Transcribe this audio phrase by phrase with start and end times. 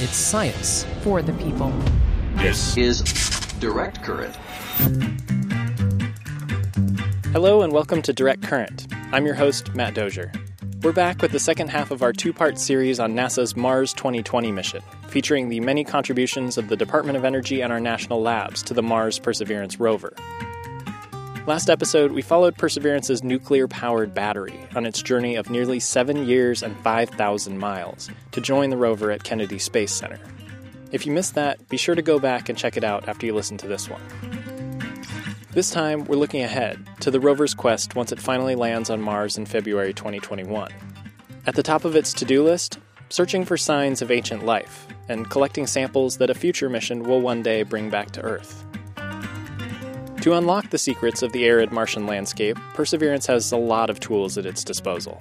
[0.00, 0.84] It's science.
[1.02, 1.72] For the people.
[2.34, 3.00] This is
[3.60, 4.34] Direct Current.
[7.30, 8.88] Hello and welcome to Direct Current.
[9.12, 10.32] I'm your host, Matt Dozier.
[10.82, 14.50] We're back with the second half of our two part series on NASA's Mars 2020
[14.50, 18.74] mission, featuring the many contributions of the Department of Energy and our national labs to
[18.74, 20.12] the Mars Perseverance rover.
[21.46, 26.62] Last episode, we followed Perseverance's nuclear powered battery on its journey of nearly seven years
[26.62, 30.18] and 5,000 miles to join the rover at Kennedy Space Center.
[30.90, 33.34] If you missed that, be sure to go back and check it out after you
[33.34, 34.00] listen to this one.
[35.50, 39.36] This time, we're looking ahead to the rover's quest once it finally lands on Mars
[39.36, 40.72] in February 2021.
[41.46, 42.78] At the top of its to do list,
[43.10, 47.42] searching for signs of ancient life and collecting samples that a future mission will one
[47.42, 48.64] day bring back to Earth.
[50.24, 54.38] To unlock the secrets of the arid Martian landscape, Perseverance has a lot of tools
[54.38, 55.18] at its disposal.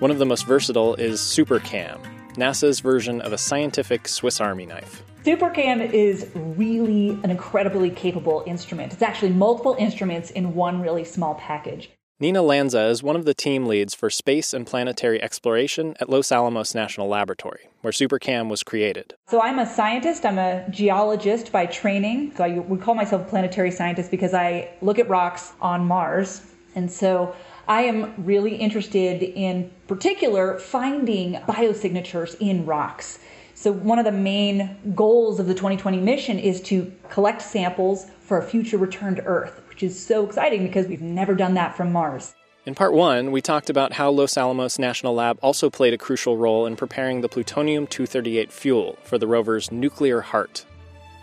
[0.00, 1.98] One of the most versatile is SuperCam,
[2.34, 5.02] NASA's version of a scientific Swiss Army knife.
[5.24, 8.92] SuperCam is really an incredibly capable instrument.
[8.92, 11.88] It's actually multiple instruments in one really small package.
[12.20, 16.30] Nina Lanza is one of the team leads for space and planetary exploration at Los
[16.30, 19.14] Alamos National Laboratory, where SuperCam was created.
[19.26, 22.32] So I'm a scientist, I'm a geologist by training.
[22.36, 26.42] So I would call myself a planetary scientist because I look at rocks on Mars.
[26.76, 27.34] And so
[27.66, 33.18] I am really interested in particular finding biosignatures in rocks.
[33.56, 38.38] So one of the main goals of the 2020 mission is to collect samples for
[38.38, 41.90] a future return to Earth which is so exciting because we've never done that from
[41.90, 42.32] Mars.
[42.64, 46.36] In part one, we talked about how Los Alamos National Lab also played a crucial
[46.36, 50.64] role in preparing the plutonium 238 fuel for the rover's nuclear heart.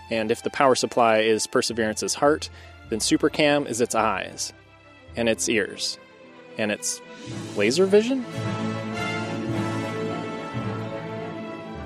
[0.10, 2.50] And if the power supply is Perseverance's heart,
[2.90, 4.52] then SuperCam is its eyes,
[5.16, 5.98] and its ears,
[6.58, 7.02] and its
[7.56, 8.26] laser vision?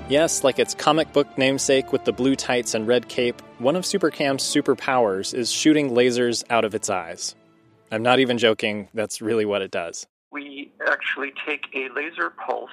[0.08, 3.82] Yes, like its comic book namesake with the blue tights and red cape, one of
[3.82, 7.34] SuperCam's superpowers is shooting lasers out of its eyes.
[7.90, 10.06] I'm not even joking, that's really what it does.
[10.30, 12.70] We actually take a laser pulse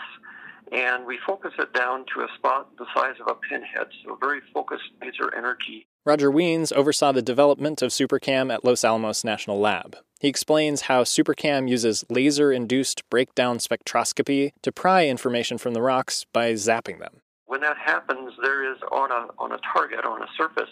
[0.71, 4.41] and we focus it down to a spot the size of a pinhead, so very
[4.53, 5.87] focused laser energy.
[6.05, 9.97] Roger Wiens oversaw the development of SuperCam at Los Alamos National Lab.
[10.19, 16.25] He explains how SuperCam uses laser induced breakdown spectroscopy to pry information from the rocks
[16.31, 17.21] by zapping them.
[17.53, 20.71] When that happens, there is on a, on a target, on a surface,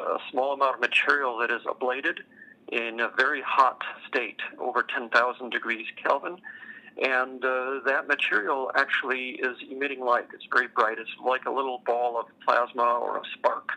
[0.00, 2.18] a small amount of material that is ablated
[2.72, 6.38] in a very hot state, over 10,000 degrees Kelvin.
[7.00, 10.26] And uh, that material actually is emitting light.
[10.34, 10.98] It's very bright.
[10.98, 13.68] It's like a little ball of plasma or a spark.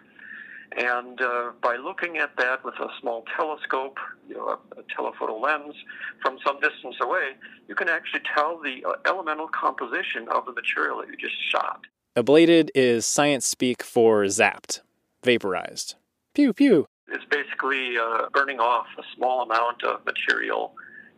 [0.76, 5.40] And uh, by looking at that with a small telescope, you know, a, a, telephoto
[5.40, 5.76] lens,
[6.24, 7.34] from some distance away,
[7.68, 11.86] you can actually tell the uh, elemental composition of the material that you just shot.
[12.20, 14.82] Ablated is science speak for zapped,
[15.24, 15.96] vaporized.
[16.34, 16.86] Pew, pew.
[17.08, 20.74] It's basically uh, burning off a small amount of material,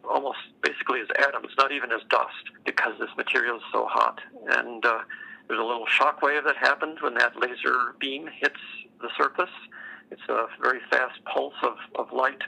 [0.07, 4.19] almost basically as atoms, not even as dust, because this material is so hot.
[4.51, 5.00] And uh,
[5.47, 8.62] there's a little shock wave that happens when that laser beam hits
[9.01, 9.50] the surface.
[10.12, 12.44] It's a very fast pulse of, of light,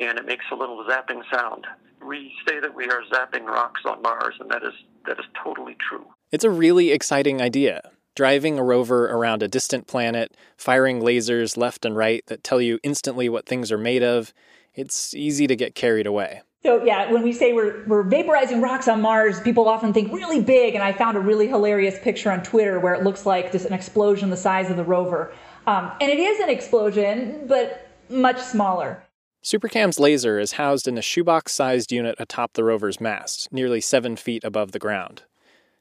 [0.00, 1.66] and it makes a little zapping sound.
[2.06, 4.74] We say that we are zapping rocks on Mars, and that is
[5.06, 6.06] that is totally true.
[6.30, 7.90] It's a really exciting idea.
[8.16, 12.80] Driving a rover around a distant planet, firing lasers left and right that tell you
[12.82, 14.32] instantly what things are made of,
[14.74, 16.40] it's easy to get carried away.
[16.62, 20.40] So yeah, when we say we're we're vaporizing rocks on Mars, people often think really
[20.40, 23.66] big, and I found a really hilarious picture on Twitter where it looks like just
[23.66, 25.34] an explosion the size of the rover.
[25.66, 29.02] Um, and it is an explosion, but much smaller.
[29.44, 34.16] SuperCam's laser is housed in a shoebox sized unit atop the rover's mast, nearly seven
[34.16, 35.24] feet above the ground.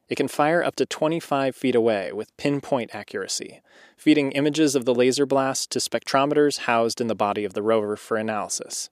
[0.07, 3.61] It can fire up to 25 feet away with pinpoint accuracy,
[3.97, 7.95] feeding images of the laser blast to spectrometers housed in the body of the rover
[7.95, 8.89] for analysis.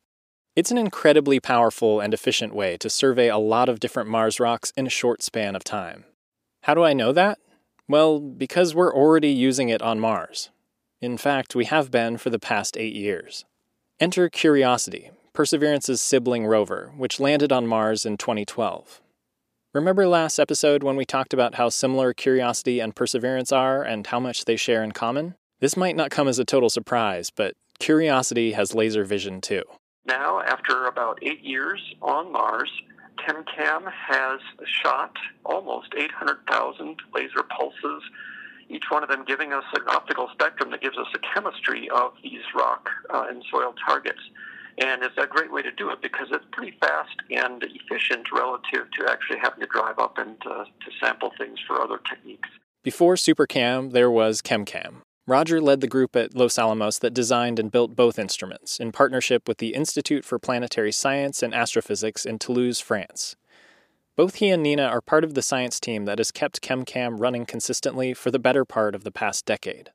[0.56, 4.72] It's an incredibly powerful and efficient way to survey a lot of different Mars rocks
[4.76, 6.06] in a short span of time.
[6.64, 7.40] How do I know that?
[7.88, 10.50] Well, because we're already using it on Mars.
[11.02, 13.46] In fact, we have been for the past eight years.
[14.00, 19.02] Enter Curiosity, Perseverance's sibling rover, which landed on Mars in 2012.
[19.74, 24.20] Remember last episode when we talked about how similar Curiosity and Perseverance are and how
[24.20, 25.34] much they share in common?
[25.62, 29.64] This might not come as a total surprise, but Curiosity has laser vision too.
[30.06, 32.70] Now, after about eight years on Mars,
[33.18, 34.40] ChemCam has
[34.84, 38.04] shot almost 800,000 laser pulses
[38.70, 42.14] each one of them giving us an optical spectrum that gives us a chemistry of
[42.24, 44.20] these rock uh, and soil targets.
[44.78, 48.90] And it's a great way to do it because it's pretty fast and efficient relative
[49.00, 52.50] to actually having to drive up and uh, to sample things for other techniques.
[52.84, 55.02] Before SuperCam, there was ChemCam.
[55.26, 59.48] Roger led the group at Los Alamos that designed and built both instruments in partnership
[59.48, 63.38] with the Institute for Planetary Science and Astrophysics in Toulouse, France.
[64.18, 67.46] Both he and Nina are part of the science team that has kept ChemCam running
[67.46, 69.92] consistently for the better part of the past decade.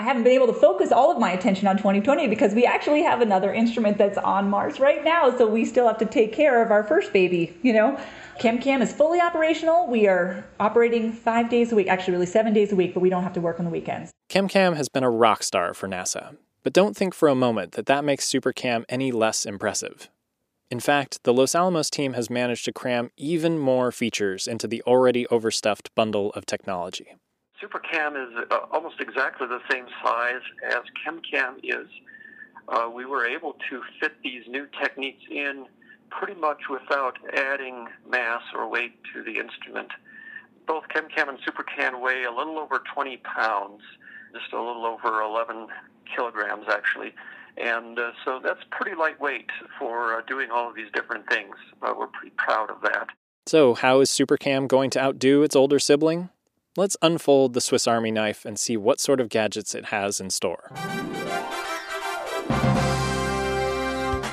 [0.00, 3.02] I haven't been able to focus all of my attention on 2020 because we actually
[3.02, 6.62] have another instrument that's on Mars right now, so we still have to take care
[6.62, 8.00] of our first baby, you know.
[8.38, 9.86] ChemCam is fully operational.
[9.88, 13.10] We are operating five days a week, actually, really seven days a week, but we
[13.10, 14.10] don't have to work on the weekends.
[14.30, 17.84] ChemCam has been a rock star for NASA, but don't think for a moment that
[17.84, 20.08] that makes SuperCam any less impressive.
[20.70, 24.82] In fact, the Los Alamos team has managed to cram even more features into the
[24.86, 27.16] already overstuffed bundle of technology.
[27.60, 31.88] SuperCam is uh, almost exactly the same size as ChemCam is.
[32.68, 35.66] Uh, we were able to fit these new techniques in
[36.10, 39.90] pretty much without adding mass or weight to the instrument.
[40.66, 43.82] Both ChemCam and SuperCam weigh a little over 20 pounds,
[44.32, 45.68] just a little over 11
[46.14, 47.12] kilograms actually.
[47.56, 51.56] And uh, so that's pretty lightweight for uh, doing all of these different things.
[51.82, 53.08] Uh, we're pretty proud of that.
[53.46, 56.28] So, how is SuperCam going to outdo its older sibling?
[56.76, 60.30] Let's unfold the Swiss Army knife and see what sort of gadgets it has in
[60.30, 60.70] store.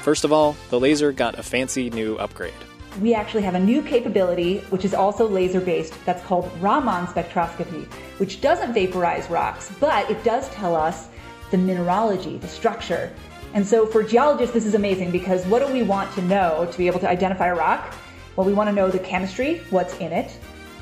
[0.03, 2.53] First of all, the laser got a fancy new upgrade.
[3.01, 7.91] We actually have a new capability, which is also laser based, that's called Raman spectroscopy,
[8.19, 11.09] which doesn't vaporize rocks, but it does tell us
[11.49, 13.11] the mineralogy, the structure.
[13.55, 16.77] And so for geologists, this is amazing because what do we want to know to
[16.77, 17.95] be able to identify a rock?
[18.35, 20.37] Well, we want to know the chemistry, what's in it,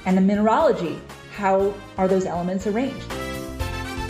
[0.06, 1.00] and the mineralogy,
[1.36, 3.10] how are those elements arranged.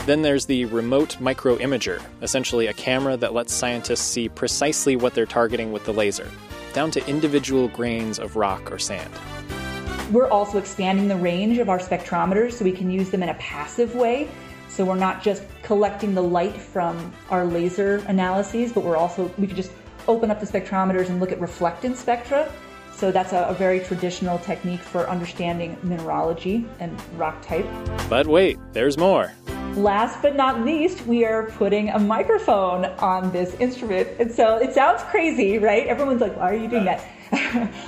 [0.06, 5.26] Then there's the remote microimager, essentially a camera that lets scientists see precisely what they're
[5.26, 6.30] targeting with the laser,
[6.74, 9.12] down to individual grains of rock or sand.
[10.12, 13.34] We're also expanding the range of our spectrometers so we can use them in a
[13.36, 14.30] passive way.
[14.70, 19.48] So we're not just collecting the light from our laser analyses, but we're also, we
[19.48, 19.72] can just
[20.08, 22.52] open up the spectrometers and look at reflectance spectra.
[22.96, 27.68] So that's a, a, very traditional technique for understanding mineralogy and rock type.
[28.10, 29.34] But wait, there's more.
[29.76, 34.08] Last but not least, we are putting a microphone on this instrument.
[34.18, 35.86] And so it sounds crazy, right?
[35.88, 37.06] Everyone's like, why are you doing that?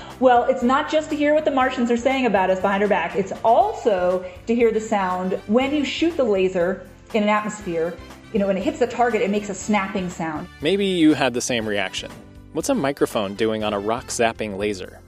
[0.20, 2.90] well, it's not just to hear what the Martians are saying about us behind our
[2.90, 7.96] back, it's also to hear the sound when you shoot the laser in an atmosphere.
[8.34, 10.50] You know, when it hits the target, it makes a snapping sound.
[10.60, 12.12] Maybe you had the same reaction.
[12.58, 15.00] What's a microphone doing on a rock zapping laser?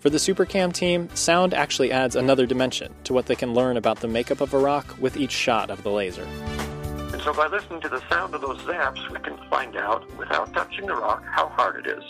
[0.00, 4.00] For the SuperCam team, sound actually adds another dimension to what they can learn about
[4.00, 6.24] the makeup of a rock with each shot of the laser.
[6.24, 10.52] And so by listening to the sound of those zaps, we can find out, without
[10.52, 12.02] touching the rock, how hard it is.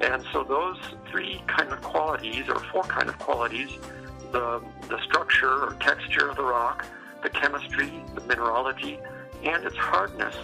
[0.00, 0.78] And so those
[1.10, 3.70] three kind of qualities, or four kind of qualities,
[4.30, 6.86] the, the structure or texture of the rock,
[7.24, 9.00] the chemistry, the mineralogy,
[9.42, 10.36] and its hardness,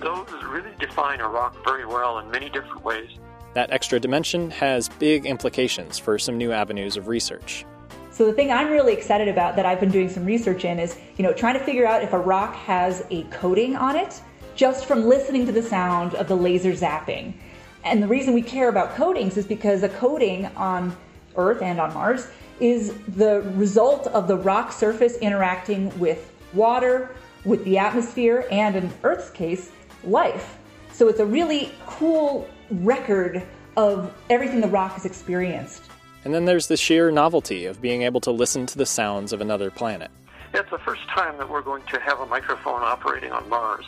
[0.00, 3.10] those really define a rock very well in many different ways.
[3.58, 7.66] That extra dimension has big implications for some new avenues of research.
[8.12, 10.96] So the thing I'm really excited about that I've been doing some research in is,
[11.16, 14.22] you know, trying to figure out if a rock has a coating on it
[14.54, 17.34] just from listening to the sound of the laser zapping.
[17.82, 20.96] And the reason we care about coatings is because a coating on
[21.34, 22.28] Earth and on Mars
[22.60, 28.92] is the result of the rock surface interacting with water, with the atmosphere, and in
[29.02, 29.72] Earth's case,
[30.04, 30.58] life.
[30.92, 33.42] So it's a really cool record
[33.76, 35.82] of everything the rock has experienced.
[36.24, 39.40] And then there's the sheer novelty of being able to listen to the sounds of
[39.40, 40.10] another planet.
[40.52, 43.86] It's the first time that we're going to have a microphone operating on Mars.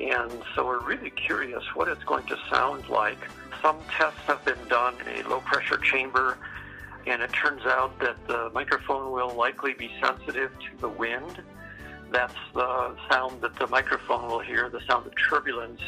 [0.00, 3.18] And so we're really curious what it's going to sound like.
[3.60, 6.38] Some tests have been done in a low pressure chamber,
[7.06, 11.42] and it turns out that the microphone will likely be sensitive to the wind.
[12.12, 15.80] That's the sound that the microphone will hear, the sound of turbulence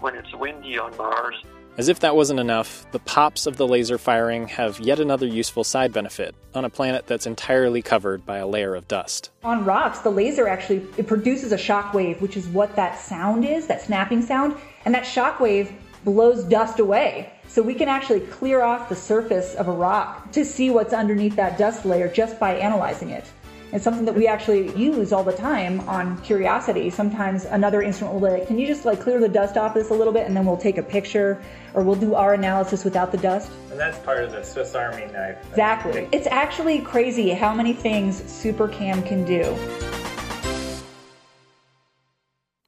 [0.00, 1.36] when it's windy on Mars.
[1.78, 5.64] As if that wasn't enough, the pops of the laser firing have yet another useful
[5.64, 9.30] side benefit on a planet that's entirely covered by a layer of dust.
[9.42, 13.46] On rocks, the laser actually it produces a shock wave, which is what that sound
[13.46, 15.72] is, that snapping sound, and that shock wave
[16.04, 17.32] blows dust away.
[17.48, 21.36] So we can actually clear off the surface of a rock to see what's underneath
[21.36, 23.24] that dust layer just by analyzing it.
[23.72, 26.90] It's something that we actually use all the time on Curiosity.
[26.90, 29.88] Sometimes another instrument will be like, can you just like clear the dust off this
[29.88, 33.10] a little bit and then we'll take a picture or we'll do our analysis without
[33.10, 33.50] the dust.
[33.70, 35.38] And that's part of the Swiss Army knife.
[35.48, 36.06] Exactly.
[36.12, 39.42] It's actually crazy how many things SuperCam can do.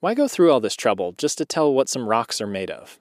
[0.00, 2.98] Why go through all this trouble just to tell what some rocks are made of?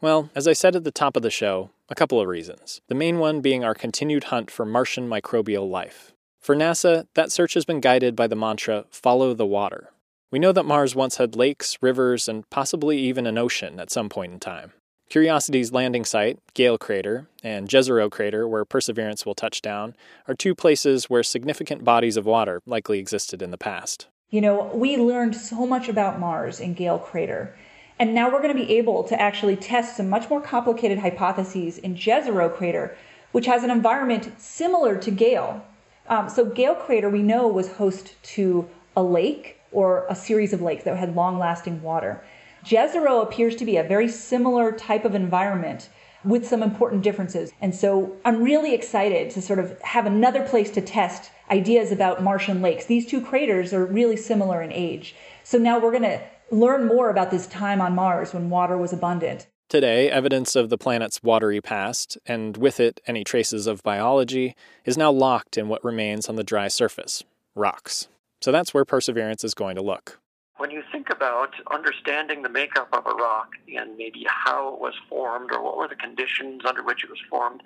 [0.00, 2.80] Well, as I said at the top of the show, a couple of reasons.
[2.88, 6.14] The main one being our continued hunt for Martian microbial life.
[6.42, 9.90] For NASA, that search has been guided by the mantra follow the water.
[10.32, 14.08] We know that Mars once had lakes, rivers, and possibly even an ocean at some
[14.08, 14.72] point in time.
[15.08, 19.94] Curiosity's landing site, Gale Crater, and Jezero Crater, where Perseverance will touch down,
[20.26, 24.08] are two places where significant bodies of water likely existed in the past.
[24.30, 27.54] You know, we learned so much about Mars in Gale Crater.
[28.00, 31.78] And now we're going to be able to actually test some much more complicated hypotheses
[31.78, 32.96] in Jezero Crater,
[33.30, 35.64] which has an environment similar to Gale.
[36.08, 40.60] Um, so, Gale Crater, we know, was host to a lake or a series of
[40.60, 42.22] lakes that had long lasting water.
[42.64, 45.88] Jezero appears to be a very similar type of environment
[46.24, 47.52] with some important differences.
[47.60, 52.22] And so I'm really excited to sort of have another place to test ideas about
[52.22, 52.86] Martian lakes.
[52.86, 55.16] These two craters are really similar in age.
[55.42, 58.92] So now we're going to learn more about this time on Mars when water was
[58.92, 59.46] abundant.
[59.72, 64.98] Today, evidence of the planet's watery past, and with it any traces of biology, is
[64.98, 67.24] now locked in what remains on the dry surface
[67.54, 68.06] rocks.
[68.42, 70.20] So that's where Perseverance is going to look.
[70.58, 74.92] When you think about understanding the makeup of a rock and maybe how it was
[75.08, 77.62] formed or what were the conditions under which it was formed,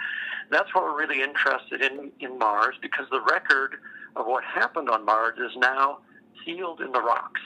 [0.48, 3.78] that's what we're really interested in in Mars because the record
[4.14, 5.98] of what happened on Mars is now
[6.44, 7.40] sealed in the rocks.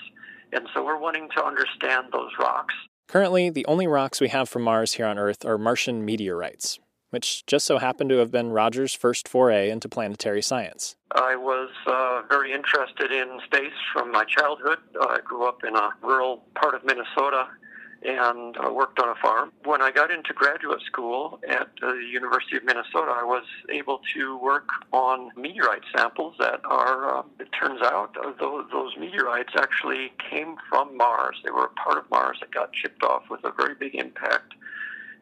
[0.52, 2.74] And so we're wanting to understand those rocks.
[3.10, 6.78] Currently, the only rocks we have from Mars here on Earth are Martian meteorites,
[7.10, 10.94] which just so happen to have been Roger's first foray into planetary science.
[11.10, 14.78] I was uh, very interested in space from my childhood.
[15.00, 17.48] I grew up in a rural part of Minnesota
[18.02, 19.52] and uh, worked on a farm.
[19.64, 24.38] When I got into graduate school at the University of Minnesota, I was able to
[24.38, 30.12] work on meteorite samples that are, uh, it turns out, uh, those, those meteorites actually
[30.30, 31.37] came from Mars.
[31.45, 34.54] They were a part of Mars that got chipped off with a very big impact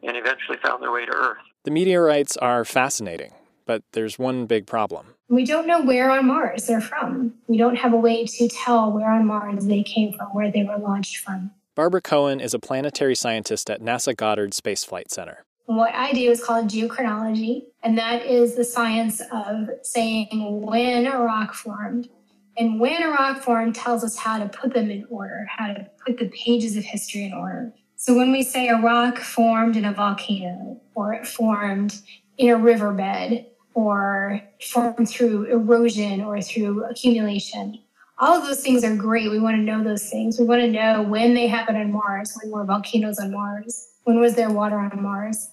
[0.03, 1.37] and eventually found their way to Earth.
[1.65, 3.33] The meteorites are fascinating,
[3.65, 5.07] but there's one big problem.
[5.27, 7.33] We don't know where on Mars they're from.
[7.47, 10.63] We don't have a way to tell where on Mars they came from, where they
[10.63, 11.51] were launched from.
[11.79, 15.45] Barbara Cohen is a planetary scientist at NASA Goddard Space Flight Center.
[15.65, 20.27] What I do is called geochronology, and that is the science of saying
[20.61, 22.09] when a rock formed.
[22.57, 25.87] And when a rock formed tells us how to put them in order, how to
[26.05, 27.71] put the pages of history in order.
[27.95, 32.01] So when we say a rock formed in a volcano, or it formed
[32.37, 37.79] in a riverbed, or formed through erosion or through accumulation,
[38.19, 39.31] all of those things are great.
[39.31, 40.37] We want to know those things.
[40.37, 44.19] We want to know when they happened on Mars, when were volcanoes on Mars, when
[44.19, 45.49] was there water on Mars.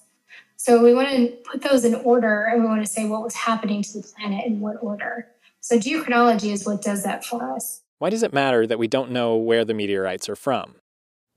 [0.57, 3.35] So we want to put those in order and we want to say what was
[3.35, 5.27] happening to the planet in what order.
[5.61, 7.81] So geochronology is what does that for us.
[7.99, 10.75] Why does it matter that we don't know where the meteorites are from?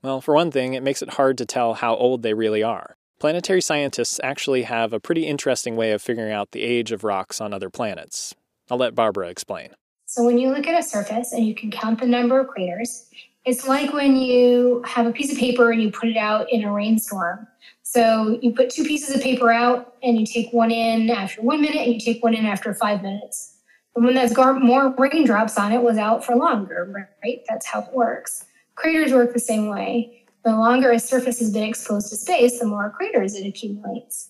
[0.03, 2.95] Well, for one thing, it makes it hard to tell how old they really are.
[3.19, 7.39] Planetary scientists actually have a pretty interesting way of figuring out the age of rocks
[7.39, 8.33] on other planets.
[8.69, 9.75] I'll let Barbara explain.
[10.11, 13.05] So when you look at a surface and you can count the number of craters,
[13.45, 16.65] it's like when you have a piece of paper and you put it out in
[16.65, 17.47] a rainstorm.
[17.83, 21.61] So you put two pieces of paper out and you take one in after one
[21.61, 23.55] minute and you take one in after five minutes.
[23.95, 27.39] The one that's got more raindrops on it was out for longer, right?
[27.47, 28.43] That's how it works.
[28.75, 30.25] Craters work the same way.
[30.43, 34.29] The longer a surface has been exposed to space, the more craters it accumulates.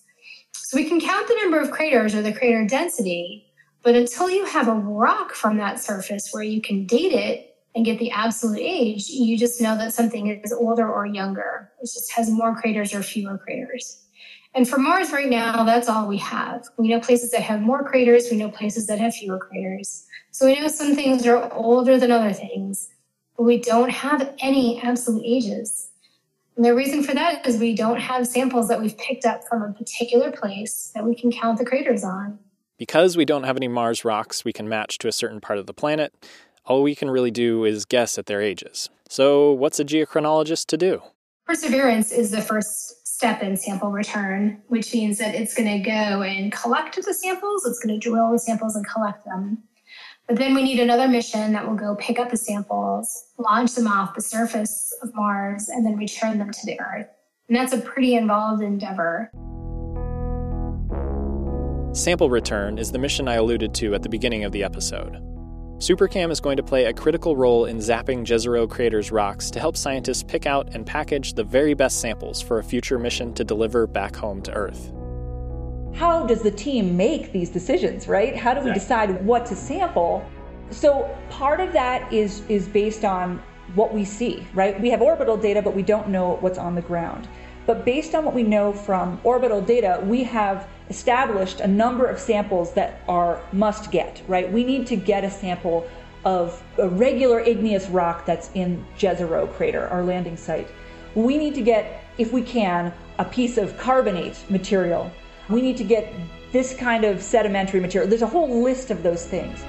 [0.52, 3.48] So we can count the number of craters or the crater density
[3.82, 7.84] but until you have a rock from that surface where you can date it and
[7.84, 11.70] get the absolute age, you just know that something is older or younger.
[11.80, 14.02] It just has more craters or fewer craters.
[14.54, 16.66] And for Mars right now, that's all we have.
[16.76, 20.06] We know places that have more craters, we know places that have fewer craters.
[20.30, 22.90] So we know some things are older than other things,
[23.36, 25.88] but we don't have any absolute ages.
[26.56, 29.62] And the reason for that is we don't have samples that we've picked up from
[29.62, 32.38] a particular place that we can count the craters on.
[32.82, 35.66] Because we don't have any Mars rocks we can match to a certain part of
[35.66, 36.12] the planet,
[36.64, 38.90] all we can really do is guess at their ages.
[39.08, 41.00] So, what's a geochronologist to do?
[41.46, 46.22] Perseverance is the first step in sample return, which means that it's going to go
[46.22, 49.62] and collect the samples, it's going to drill the samples and collect them.
[50.26, 53.86] But then we need another mission that will go pick up the samples, launch them
[53.86, 57.06] off the surface of Mars, and then return them to the Earth.
[57.46, 59.30] And that's a pretty involved endeavor.
[61.94, 65.20] Sample return is the mission I alluded to at the beginning of the episode.
[65.76, 69.76] SuperCam is going to play a critical role in zapping Jezero Crater's rocks to help
[69.76, 73.86] scientists pick out and package the very best samples for a future mission to deliver
[73.86, 74.90] back home to Earth.
[75.94, 78.34] How does the team make these decisions, right?
[78.34, 80.24] How do we decide what to sample?
[80.70, 83.42] So part of that is is based on
[83.74, 84.80] what we see, right?
[84.80, 87.28] We have orbital data, but we don't know what's on the ground.
[87.66, 92.18] But based on what we know from orbital data, we have established a number of
[92.18, 94.50] samples that are must get, right?
[94.50, 95.88] We need to get a sample
[96.24, 100.68] of a regular igneous rock that's in Jezero crater, our landing site.
[101.14, 105.10] We need to get, if we can, a piece of carbonate material.
[105.48, 106.12] We need to get
[106.52, 108.08] this kind of sedimentary material.
[108.08, 109.64] There's a whole list of those things.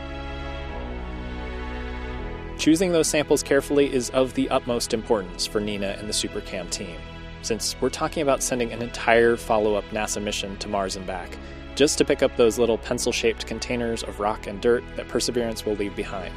[2.57, 6.97] Choosing those samples carefully is of the utmost importance for Nina and the SuperCam team
[7.43, 11.37] since we're talking about sending an entire follow up NASA mission to Mars and back,
[11.75, 15.65] just to pick up those little pencil shaped containers of rock and dirt that Perseverance
[15.65, 16.33] will leave behind.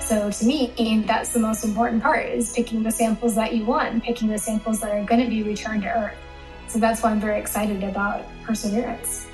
[0.00, 4.04] So to me, that's the most important part is picking the samples that you want,
[4.04, 6.16] picking the samples that are going to be returned to Earth.
[6.68, 9.26] So that's why I'm very excited about Perseverance.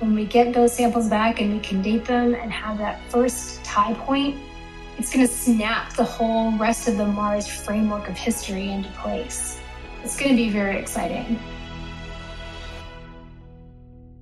[0.00, 3.62] When we get those samples back and we can date them and have that first
[3.64, 4.36] tie point
[4.98, 9.60] it's going to snap the whole rest of the Mars framework of history into place.
[10.02, 11.38] It's going to be very exciting.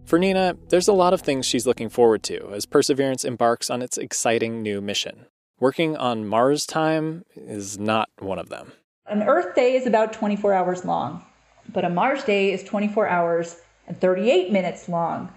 [0.05, 3.83] For Nina, there's a lot of things she's looking forward to as Perseverance embarks on
[3.83, 5.27] its exciting new mission.
[5.61, 8.73] Working on Mars time is not one of them.
[9.07, 11.25] An Earth day is about 24 hours long,
[11.73, 15.33] but a Mars day is 24 hours and 38 minutes long.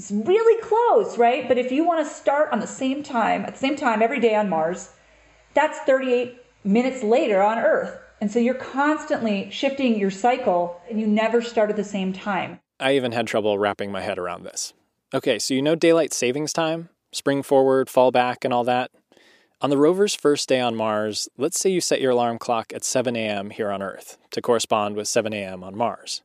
[0.00, 1.46] It's really close, right?
[1.46, 4.18] But if you want to start on the same time, at the same time every
[4.18, 4.94] day on Mars,
[5.52, 7.98] that's 38 minutes later on Earth.
[8.18, 12.60] And so you're constantly shifting your cycle and you never start at the same time.
[12.80, 14.72] I even had trouble wrapping my head around this.
[15.12, 18.90] Okay, so you know daylight savings time, spring forward, fall back, and all that.
[19.60, 22.84] On the rover's first day on Mars, let's say you set your alarm clock at
[22.84, 23.50] 7 a.m.
[23.50, 25.62] here on Earth to correspond with 7 a.m.
[25.62, 26.22] on Mars.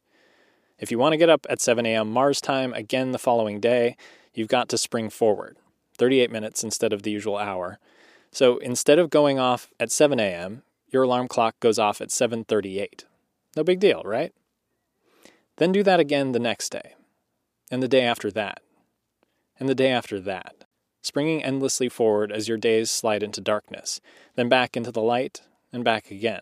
[0.78, 2.12] If you want to get up at 7 a.m.
[2.12, 3.96] Mars time again the following day,
[4.34, 5.58] you've got to spring forward
[5.98, 7.80] 38 minutes instead of the usual hour.
[8.32, 13.06] So instead of going off at 7 a.m., your alarm clock goes off at 7:38.
[13.56, 14.34] No big deal, right?
[15.58, 16.96] Then do that again the next day,
[17.72, 18.62] and the day after that,
[19.58, 20.66] and the day after that,
[21.02, 24.02] springing endlessly forward as your days slide into darkness,
[24.36, 25.42] then back into the light
[25.72, 26.42] and back again,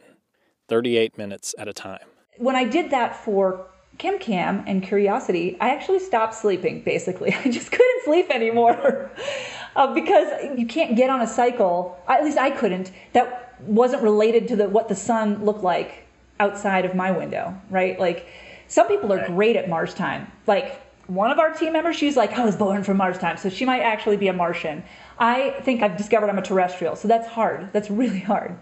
[0.67, 2.07] 38 minutes at a time.
[2.37, 3.67] When I did that for
[3.99, 7.33] ChemCam and Curiosity, I actually stopped sleeping basically.
[7.45, 9.11] I just couldn't sleep anymore
[9.75, 14.47] uh, because you can't get on a cycle, at least I couldn't, that wasn't related
[14.49, 16.05] to the, what the sun looked like
[16.39, 17.99] outside of my window, right?
[17.99, 18.27] Like
[18.67, 20.31] some people are great at Mars time.
[20.47, 23.49] Like one of our team members, she's like, I was born for Mars time, so
[23.49, 24.83] she might actually be a Martian.
[25.19, 27.71] I think I've discovered I'm a terrestrial, so that's hard.
[27.73, 28.57] That's really hard.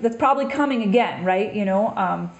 [0.00, 1.54] That's probably coming again, right?
[1.54, 2.30] You know, um,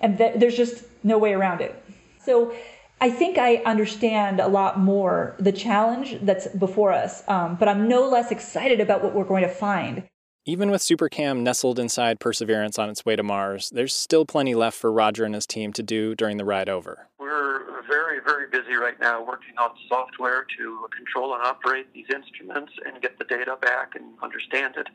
[0.00, 1.82] and th- there's just no way around it.
[2.18, 2.54] So
[3.00, 7.88] I think I understand a lot more the challenge that's before us, um, but I'm
[7.88, 10.02] no less excited about what we're going to find.
[10.44, 14.78] Even with SuperCam nestled inside Perseverance on its way to Mars, there's still plenty left
[14.78, 17.08] for Roger and his team to do during the ride over.
[17.18, 22.72] We're very, very busy right now working on software to control and operate these instruments
[22.86, 24.86] and get the data back and understand it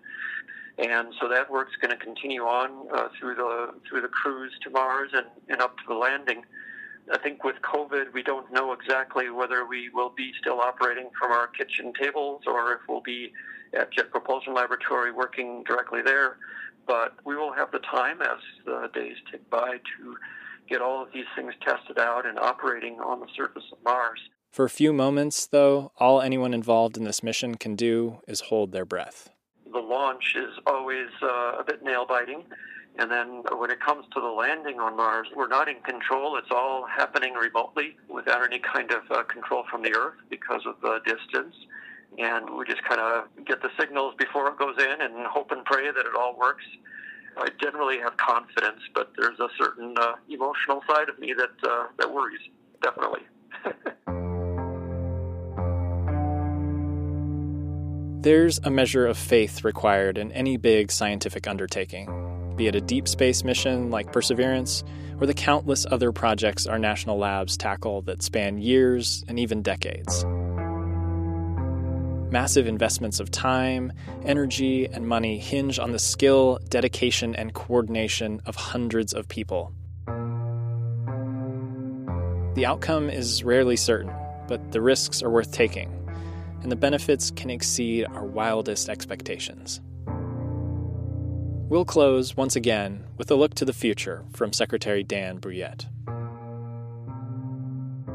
[0.77, 4.69] and so that work's going to continue on uh, through the through the cruise to
[4.69, 6.43] Mars and, and up to the landing.
[7.11, 11.31] I think with COVID, we don't know exactly whether we will be still operating from
[11.31, 13.33] our kitchen tables or if we'll be
[13.73, 16.37] at Jet Propulsion Laboratory working directly there.
[16.87, 20.15] But we will have the time as the days tick by to
[20.69, 24.19] get all of these things tested out and operating on the surface of Mars.
[24.51, 28.71] For a few moments, though, all anyone involved in this mission can do is hold
[28.71, 29.29] their breath
[29.71, 32.43] the launch is always uh, a bit nail biting.
[32.99, 36.35] And then when it comes to the landing on Mars, we're not in control.
[36.37, 40.75] It's all happening remotely without any kind of uh, control from the Earth because of
[40.81, 41.55] the distance.
[42.17, 45.63] And we just kind of get the signals before it goes in and hope and
[45.63, 46.65] pray that it all works.
[47.37, 51.85] I generally have confidence, but there's a certain uh, emotional side of me that uh,
[51.97, 52.41] that worries,
[52.83, 53.21] definitely.
[58.21, 63.07] There's a measure of faith required in any big scientific undertaking, be it a deep
[63.07, 64.83] space mission like Perseverance
[65.19, 70.23] or the countless other projects our national labs tackle that span years and even decades.
[72.31, 73.91] Massive investments of time,
[74.23, 79.73] energy, and money hinge on the skill, dedication, and coordination of hundreds of people.
[82.53, 84.13] The outcome is rarely certain,
[84.47, 86.00] but the risks are worth taking
[86.61, 89.81] and the benefits can exceed our wildest expectations.
[91.71, 95.85] We'll close once again with a look to the future from Secretary Dan Brouillette.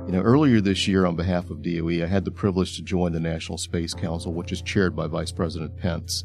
[0.07, 3.13] You know, earlier this year, on behalf of DOE, I had the privilege to join
[3.13, 6.23] the National Space Council, which is chaired by Vice President Pence.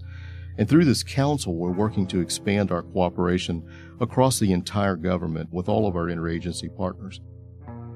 [0.58, 3.68] And through this council, we're working to expand our cooperation
[4.00, 7.22] across the entire government with all of our interagency partners.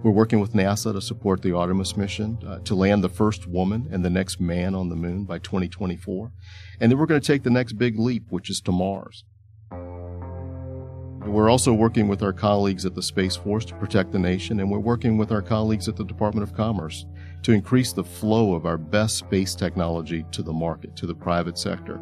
[0.05, 3.89] We're working with NASA to support the Artemis mission uh, to land the first woman
[3.91, 6.31] and the next man on the moon by 2024.
[6.79, 9.23] And then we're going to take the next big leap, which is to Mars.
[9.71, 14.69] We're also working with our colleagues at the Space Force to protect the nation, and
[14.69, 17.07] we're working with our colleagues at the Department of Commerce
[17.41, 21.57] to increase the flow of our best space technology to the market, to the private
[21.57, 21.99] sector.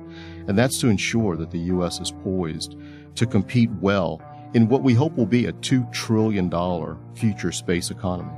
[0.50, 2.02] And that's to ensure that the U.S.
[2.02, 2.76] is poised
[3.16, 4.22] to compete well
[4.54, 6.50] in what we hope will be a $2 trillion
[7.16, 8.32] future space economy.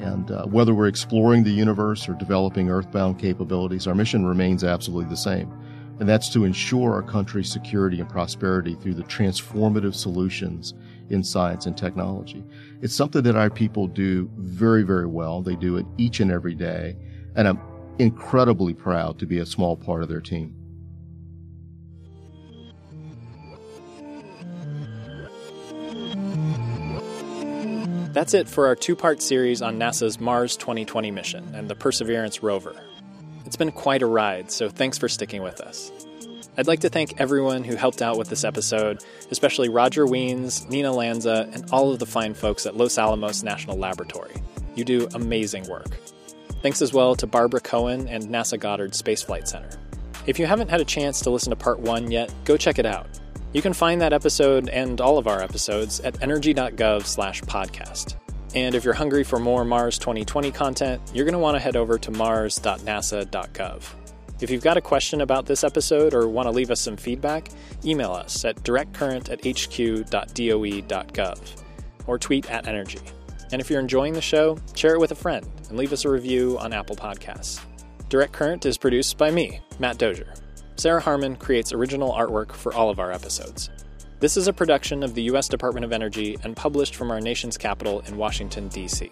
[0.00, 5.08] And uh, whether we're exploring the universe or developing earthbound capabilities, our mission remains absolutely
[5.08, 5.52] the same.
[6.00, 10.74] And that's to ensure our country's security and prosperity through the transformative solutions
[11.10, 12.44] in science and technology.
[12.82, 15.40] It's something that our people do very, very well.
[15.40, 16.96] They do it each and every day.
[17.36, 17.60] And I'm
[17.98, 20.56] incredibly proud to be a small part of their team.
[28.14, 32.44] That's it for our two part series on NASA's Mars 2020 mission and the Perseverance
[32.44, 32.80] rover.
[33.44, 35.90] It's been quite a ride, so thanks for sticking with us.
[36.56, 40.92] I'd like to thank everyone who helped out with this episode, especially Roger Wiens, Nina
[40.92, 44.36] Lanza, and all of the fine folks at Los Alamos National Laboratory.
[44.76, 45.88] You do amazing work.
[46.62, 49.70] Thanks as well to Barbara Cohen and NASA Goddard Space Flight Center.
[50.28, 52.86] If you haven't had a chance to listen to part one yet, go check it
[52.86, 53.08] out.
[53.54, 58.16] You can find that episode and all of our episodes at energy.gov/podcast.
[58.54, 61.76] And if you're hungry for more Mars 2020 content, you're going to want to head
[61.76, 63.82] over to mars.nasa.gov.
[64.40, 67.48] If you've got a question about this episode or want to leave us some feedback,
[67.84, 70.02] email us at directcurrent at hq.doe.gov
[72.06, 73.00] or tweet at energy.
[73.52, 76.10] And if you're enjoying the show, share it with a friend and leave us a
[76.10, 77.60] review on Apple Podcasts.
[78.08, 80.34] Direct Current is produced by me, Matt Dozier.
[80.76, 83.70] Sarah Harmon creates original artwork for all of our episodes.
[84.20, 85.48] This is a production of the U.S.
[85.48, 89.10] Department of Energy and published from our nation's capital in Washington, D.C.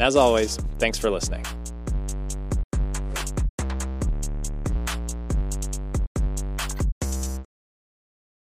[0.00, 1.44] As always, thanks for listening.